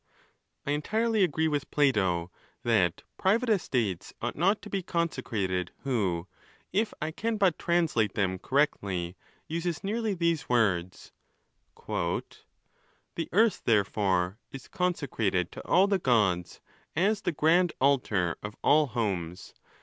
XVIII. 0.01 0.31
I 0.65 0.71
entirely 0.73 1.23
agree 1.23 1.47
with 1.47 1.69
Plato, 1.69 2.31
that 2.63 3.03
private 3.17 3.49
estates 3.49 4.15
ought 4.19 4.35
not 4.35 4.59
to 4.63 4.69
be 4.71 4.81
consecrated, 4.81 5.69
who, 5.83 6.25
if 6.73 6.91
I 6.99 7.11
can 7.11 7.37
but 7.37 7.59
translate 7.59 8.15
them 8.15 8.39
correctly, 8.39 9.15
uses 9.47 9.83
nearly 9.83 10.15
these 10.15 10.49
words: 10.49 11.11
"The 11.87 12.41
earth, 13.31 13.61
therefore, 13.65 14.39
is 14.51 14.67
consecrated 14.67 15.51
to 15.51 15.67
all 15.67 15.85
the 15.85 15.99
gods, 15.99 16.61
as 16.95 17.21
the 17.21 17.31
grand 17.31 17.71
altar 17.79 18.37
of 18.41 18.55
all 18.63 18.87
homes. 18.87 19.53